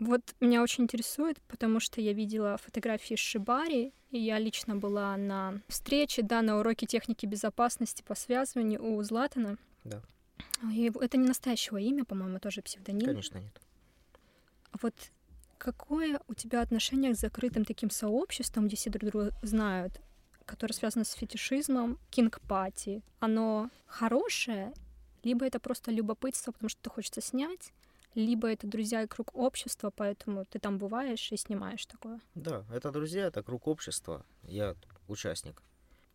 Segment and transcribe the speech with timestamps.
[0.00, 5.60] Вот меня очень интересует, потому что я видела фотографии Шибари, и я лично была на
[5.68, 9.58] встрече, да, на уроке техники безопасности по связыванию у Златана.
[9.84, 10.02] Да.
[10.72, 13.06] И это не настоящее имя, по-моему, тоже псевдоним.
[13.06, 13.60] Конечно, нет.
[14.80, 14.94] Вот
[15.58, 20.00] какое у тебя отношение к закрытым таким сообществам, где все друг друга знают,
[20.46, 23.02] которое связано с фетишизмом, kink party?
[23.18, 24.72] Оно хорошее,
[25.24, 27.74] либо это просто любопытство, потому что ты хочется снять,
[28.14, 32.20] либо это друзья и круг общества, поэтому ты там бываешь и снимаешь такое.
[32.34, 34.24] Да, это друзья, это круг общества.
[34.42, 34.76] Я
[35.08, 35.62] участник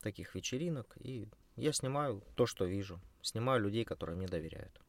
[0.00, 3.00] таких вечеринок, и я снимаю то, что вижу.
[3.22, 4.80] Снимаю людей, которые мне доверяют.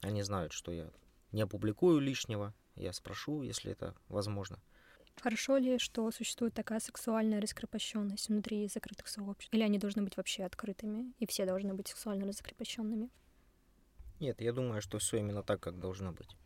[0.00, 0.90] Они знают, что я
[1.32, 4.58] не опубликую лишнего, я спрошу, если это возможно.
[5.20, 9.54] Хорошо ли, что существует такая сексуальная раскрепощенность внутри закрытых сообществ?
[9.54, 13.10] Или они должны быть вообще открытыми, и все должны быть сексуально раскрепощенными?
[14.20, 16.36] Нет, я думаю, что все именно так, как должно быть.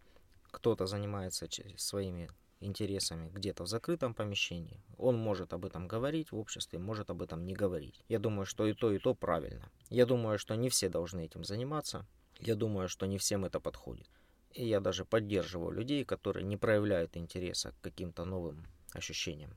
[0.51, 1.47] Кто-то занимается
[1.77, 2.29] своими
[2.61, 4.83] интересами где-то в закрытом помещении.
[4.97, 8.03] Он может об этом говорить в обществе, может об этом не говорить.
[8.09, 9.71] Я думаю, что и то, и то правильно.
[9.91, 12.07] Я думаю, что не все должны этим заниматься.
[12.41, 14.09] Я думаю, что не всем это подходит.
[14.53, 19.57] И я даже поддерживаю людей, которые не проявляют интереса к каким-то новым ощущениям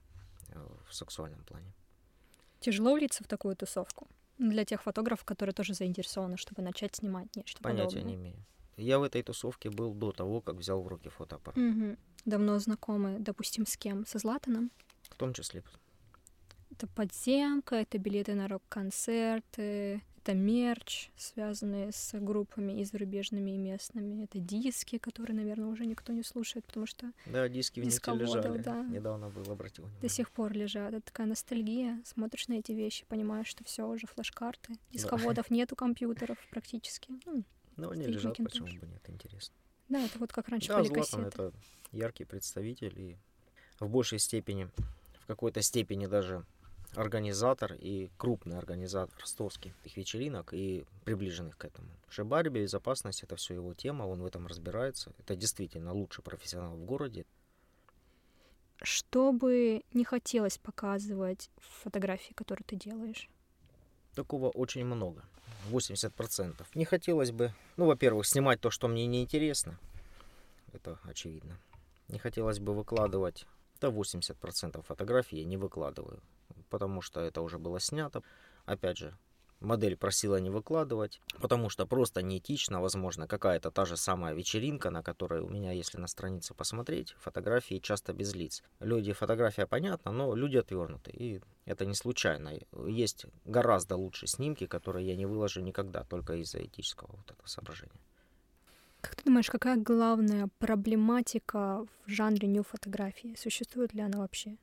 [0.50, 1.74] э, в сексуальном плане.
[2.60, 4.08] Тяжело влиться в такую тусовку?
[4.38, 8.04] Для тех фотографов, которые тоже заинтересованы, чтобы начать снимать нечто Понятия подобное.
[8.04, 8.46] не имею.
[8.78, 11.58] Я в этой тусовке был до того, как взял в руки фотоаппарат.
[11.58, 11.98] Угу.
[12.26, 14.06] Давно знакомы, допустим, с кем?
[14.06, 14.72] Со Златаном?
[15.10, 15.64] В том числе.
[16.72, 24.24] Это подземка, это билеты на рок-концерты, это мерч, связанный с группами и зарубежными, и местными.
[24.24, 27.12] Это диски, которые, наверное, уже никто не слушает, потому что...
[27.26, 28.60] Да, диски в лежали.
[28.60, 28.84] да.
[28.84, 30.02] Недавно был, обратил внимание.
[30.02, 30.94] До сих пор лежат.
[30.94, 32.02] Это такая ностальгия.
[32.06, 34.76] Смотришь на эти вещи, понимаешь, что все уже флеш-карты.
[34.92, 37.12] Дисководов нету компьютеров практически.
[37.26, 37.44] Ну,
[37.78, 39.56] Ну, они лежат, почему бы нет, интересно.
[39.90, 41.28] да, это вот как раньше Да, были Златан кассеты.
[41.44, 41.54] это
[41.92, 43.18] яркий представитель и
[43.80, 44.70] в большей степени,
[45.24, 46.46] в какой-то степени даже
[46.96, 51.88] организатор и крупный организатор ростовских вечеринок и приближенных к этому.
[52.10, 55.14] Шибари, безопасность, это все его тема, он в этом разбирается.
[55.20, 57.26] Это действительно лучший профессионал в городе.
[58.84, 63.30] Что бы не хотелось показывать в фотографии, которую ты делаешь?
[64.16, 65.24] Такого очень много.
[65.70, 66.66] 80%.
[66.76, 69.78] Не хотелось бы, ну, во-первых, снимать то, что мне не интересно.
[70.74, 71.58] Это очевидно.
[72.08, 73.46] Не хотелось бы выкладывать,
[73.80, 76.22] да 80% фотографий я не выкладываю,
[76.70, 78.22] потому что это уже было снято.
[78.66, 79.18] Опять же,
[79.62, 85.04] модель просила не выкладывать, потому что просто неэтично, возможно, какая-то та же самая вечеринка, на
[85.04, 88.64] которой у меня, если на странице посмотреть, фотографии часто без лиц.
[88.80, 92.60] Люди, фотография понятна, но люди отвернуты, и это не случайно.
[92.88, 98.02] Есть гораздо лучше снимки, которые я не выложу никогда, только из-за этического вот этого соображения.
[99.02, 103.36] Как ты думаешь, какая главная проблематика в жанре нью-фотографии?
[103.36, 104.58] Существует ли она вообще?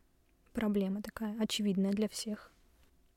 [0.52, 2.52] Проблема такая, очевидная для всех.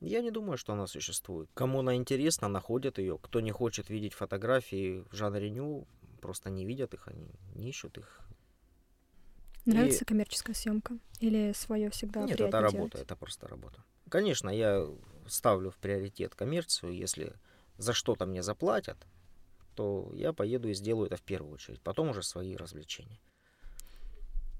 [0.02, 1.48] Я не думаю, что она существует.
[1.54, 3.18] Кому она интересна, находят ее.
[3.18, 5.86] Кто не хочет видеть фотографии в жанре ню,
[6.20, 8.20] просто не видят их, они не ищут их.
[9.64, 10.98] Нравится коммерческая съемка?
[11.20, 12.94] Или свое всегда Нет, это работа, делать?
[12.94, 13.84] это просто работа.
[14.08, 14.88] Конечно, я
[15.28, 16.96] ставлю в приоритет коммерцию.
[16.96, 17.32] Если
[17.78, 18.98] за что-то мне заплатят,
[19.76, 21.80] то я поеду и сделаю это в первую очередь.
[21.80, 23.20] Потом уже свои развлечения.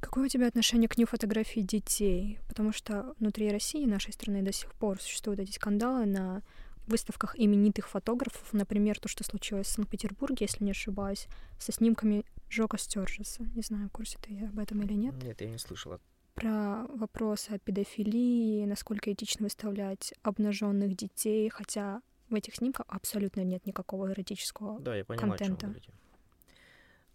[0.02, 2.40] Какое у тебя отношение к нью-фотографии детей?
[2.48, 6.42] Потому что внутри России, нашей страны, до сих пор существуют эти скандалы на
[6.88, 8.52] выставках именитых фотографов.
[8.52, 11.28] Например, то, что случилось в Санкт-Петербурге, если не ошибаюсь,
[11.60, 13.44] со снимками Джока Стёрджеса.
[13.54, 15.14] Не знаю, в курсе ты об этом или нет.
[15.22, 16.00] Нет, я не слышала.
[16.34, 23.64] Про вопросы о педофилии, насколько этично выставлять обнаженных детей, хотя в этих снимках абсолютно нет
[23.66, 25.66] никакого эротического Да, я понимаю, о чем контента.
[25.66, 25.92] вы говорите.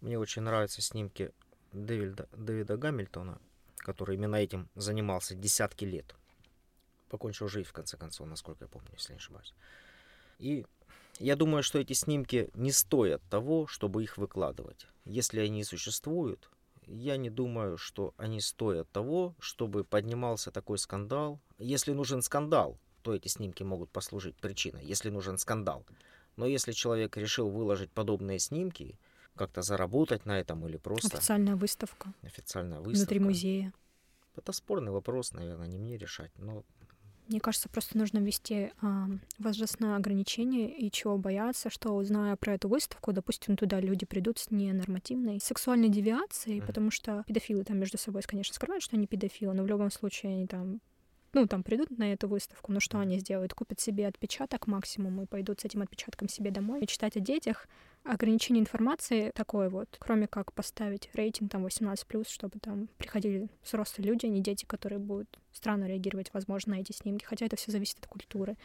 [0.00, 1.32] Мне очень нравятся снимки
[1.72, 3.40] Дэвида, Дэвида Гамильтона,
[3.76, 6.14] который именно этим занимался десятки лет.
[7.08, 9.54] Покончил жизнь, в конце концов, насколько я помню, если не ошибаюсь.
[10.38, 10.66] И
[11.18, 14.86] я думаю, что эти снимки не стоят того, чтобы их выкладывать.
[15.04, 16.48] Если они существуют,
[16.86, 21.40] я не думаю, что они стоят того, чтобы поднимался такой скандал.
[21.58, 25.84] Если нужен скандал, то эти снимки могут послужить причиной, если нужен скандал.
[26.36, 28.98] Но если человек решил выложить подобные снимки,
[29.38, 32.96] как-то заработать на этом или просто Официальная выставка официальная выставка.
[32.98, 33.72] внутри музея.
[34.36, 36.30] Это спорный вопрос, наверное, не мне решать.
[36.36, 36.62] Но
[37.28, 39.08] Мне кажется, просто нужно ввести а,
[39.38, 44.50] возрастное ограничение и чего бояться, что, зная про эту выставку, допустим, туда люди придут с
[44.50, 46.66] ненормативной сексуальной девиацией, Мгм.
[46.66, 50.32] потому что педофилы там между собой, конечно, скрывают, что они педофилы, но в любом случае
[50.32, 50.80] они там
[51.34, 53.52] ну, там придут на эту выставку, ну что они сделают?
[53.52, 57.68] Купят себе отпечаток максимум и пойдут с этим отпечатком себе домой и читать о детях.
[58.04, 64.26] Ограничение информации такое вот, кроме как поставить рейтинг там 18+, чтобы там приходили взрослые люди,
[64.26, 67.98] а не дети, которые будут странно реагировать, возможно, на эти снимки, хотя это все зависит
[67.98, 68.56] от культуры.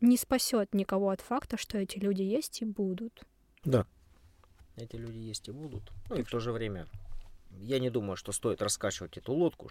[0.00, 3.24] Не спасет никого от факта, что эти люди есть и будут.
[3.64, 3.86] Да.
[4.76, 5.92] Эти люди есть и будут.
[6.08, 6.86] Ну и в то же время
[7.60, 9.70] я не думаю, что стоит раскачивать эту лодку.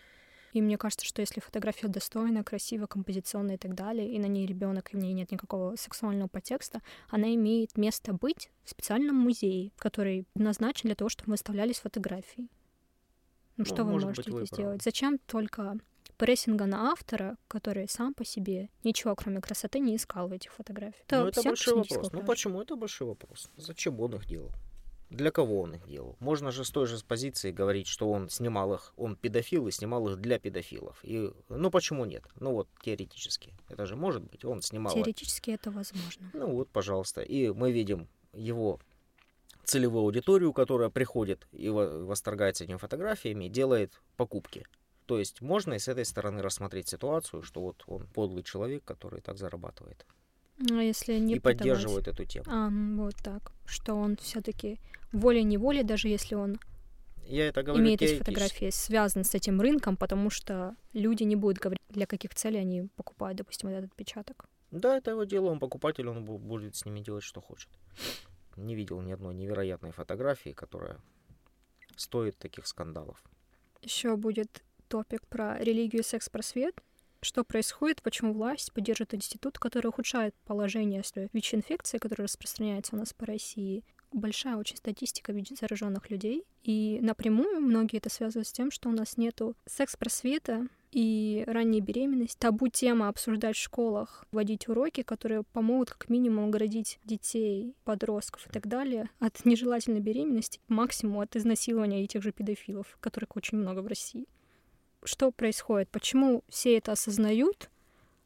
[0.54, 4.46] И мне кажется, что если фотография достойна, красивая, композиционная и так далее, и на ней
[4.46, 9.72] ребенок, и в ней нет никакого сексуального подтекста, она имеет место быть в специальном музее,
[9.78, 12.48] который назначен для того, чтобы выставлялись фотографии.
[13.58, 14.84] Ну, ну что вы можете быть, здесь сделать?
[14.84, 15.78] Зачем только
[16.18, 21.04] прессинга на автора, который сам по себе ничего, кроме красоты, не искал в этих фотографиях?
[21.08, 22.12] Это, ну, это большой вопрос.
[22.14, 23.50] Ну почему это большой вопрос?
[23.58, 24.52] Зачем он их делал?
[25.14, 26.18] Для кого он их делал?
[26.20, 30.10] Можно же с той же позиции говорить, что он снимал их, он педофил и снимал
[30.10, 30.98] их для педофилов.
[31.04, 32.24] И, ну почему нет?
[32.40, 33.54] Ну вот теоретически.
[33.70, 34.92] Это же может быть, он снимал...
[34.92, 36.32] Теоретически это возможно.
[36.34, 37.22] Ну вот, пожалуйста.
[37.22, 38.80] И мы видим его
[39.66, 44.66] целевую аудиторию, которая приходит и восторгается этими фотографиями, делает покупки.
[45.06, 49.22] То есть можно и с этой стороны рассмотреть ситуацию, что вот он подлый человек, который
[49.22, 50.08] так зарабатывает.
[50.72, 52.46] А если не и поддерживает эту тему.
[52.48, 53.52] А, вот так.
[53.66, 54.80] Что он все-таки
[55.12, 56.60] волей-неволей, даже если он
[57.26, 61.60] я это говорю имеет эти фотографии, связан с этим рынком, потому что люди не будут
[61.60, 64.46] говорить, для каких целей они покупают, допустим, этот отпечаток.
[64.72, 67.70] Да, это его дело, он покупатель, он будет с ними делать, что хочет.
[68.58, 70.98] Не видел ни одной невероятной фотографии, которая
[71.96, 73.24] стоит таких скандалов.
[73.82, 76.76] Еще будет топик про религию и секс-просвет.
[77.24, 83.26] Что происходит, почему власть поддерживает институт, который ухудшает положение ВИЧ-инфекции, которая распространяется у нас по
[83.26, 88.92] России, большая очень статистика зараженных людей, и напрямую многие это связывают с тем, что у
[88.92, 92.38] нас нету секс-просвета и ранней беременность.
[92.38, 98.50] Табу тема обсуждать в школах, вводить уроки, которые помогут как минимум оградить детей, подростков и
[98.50, 103.88] так далее от нежелательной беременности, максимум от изнасилования этих же педофилов, которых очень много в
[103.88, 104.28] России.
[105.06, 105.90] Что происходит?
[105.90, 107.70] Почему все это осознают,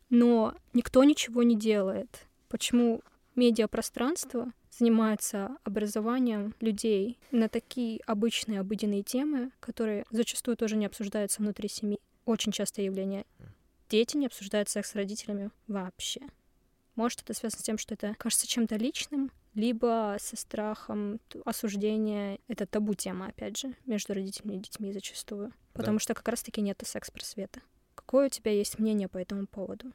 [0.09, 2.27] но никто ничего не делает?
[2.49, 3.01] Почему
[3.35, 11.69] медиапространство занимается образованием людей на такие обычные, обыденные темы, которые зачастую тоже не обсуждаются внутри
[11.69, 11.99] семьи.
[12.25, 13.25] Очень частое явление.
[13.89, 16.21] Дети не обсуждают секс с родителями вообще.
[16.95, 22.39] Может, это связано с тем, что это кажется чем-то личным, либо со страхом осуждения.
[22.47, 25.51] Это табу тема, опять же, между родителями и детьми зачастую.
[25.73, 26.03] Потому да.
[26.03, 27.61] что как раз-таки нет секс-просвета.
[27.95, 29.91] Какое у тебя есть мнение по этому поводу?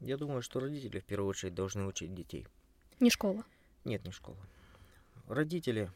[0.00, 2.46] Я думаю, что родители в первую очередь должны учить детей.
[3.00, 3.42] Не школа.
[3.84, 4.36] Нет, не школа.
[5.28, 5.90] Родители.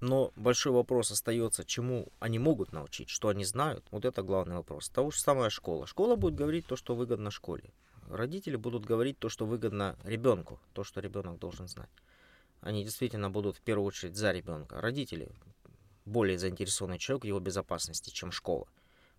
[0.00, 3.86] Но большой вопрос остается, чему они могут научить, что они знают.
[3.92, 4.88] Вот это главный вопрос.
[4.88, 5.86] Того же самая школа.
[5.86, 7.70] Школа будет говорить то, что выгодно школе.
[8.10, 11.90] Родители будут говорить то, что выгодно ребенку, то, что ребенок должен знать.
[12.60, 14.80] Они действительно будут в первую очередь за ребенка.
[14.80, 15.30] Родители
[16.04, 18.66] более заинтересованный человек в его безопасности, чем школа.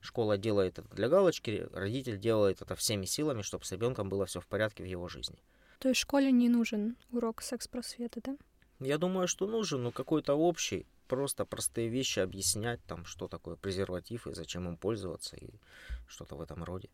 [0.02, 4.40] Школа делает это для галочки, родитель делает это всеми силами, чтобы с ребенком было все
[4.40, 5.38] в порядке в его жизни.
[5.80, 8.38] То есть школе не нужен урок секс-просвета, да?
[8.80, 14.28] Я думаю, что нужен, но какой-то общий, просто простые вещи объяснять, там, что такое презерватив
[14.28, 15.50] и зачем им пользоваться, и
[16.08, 16.90] что-то в этом роде.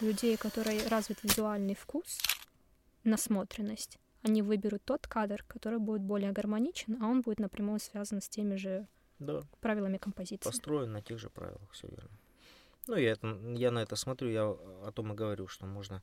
[0.00, 2.18] Людей, которые развит визуальный вкус,
[3.04, 8.28] насмотренность, они выберут тот кадр, который будет более гармоничен, а он будет напрямую связан с
[8.28, 8.86] теми же
[9.18, 9.42] да.
[9.60, 10.48] правилами композиции.
[10.48, 12.10] Построен на тех же правилах, все верно.
[12.86, 16.02] Ну, я, это, я на это смотрю, я о том и говорю, что можно,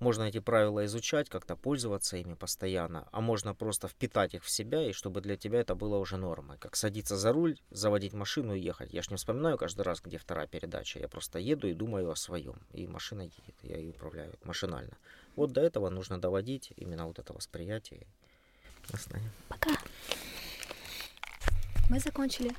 [0.00, 4.88] можно эти правила изучать, как-то пользоваться ими постоянно, а можно просто впитать их в себя,
[4.88, 6.58] и чтобы для тебя это было уже нормой.
[6.58, 8.92] Как садиться за руль, заводить машину и ехать.
[8.92, 10.98] Я ж не вспоминаю каждый раз, где вторая передача.
[10.98, 12.58] Я просто еду и думаю о своем.
[12.72, 14.96] И машина едет, я ее управляю машинально.
[15.36, 18.06] Вот до этого нужно доводить именно вот это восприятие.
[19.48, 19.76] Пока.
[21.90, 22.54] Мы закончили.